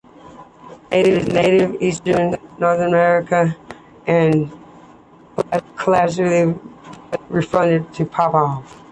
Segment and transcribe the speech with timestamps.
[0.89, 3.55] It is native to eastern North America
[4.07, 4.51] and
[5.75, 6.59] collectively
[7.29, 8.63] referred to as pawpaw.